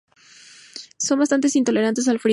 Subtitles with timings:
[0.97, 2.29] Son bastante intolerantes al frío.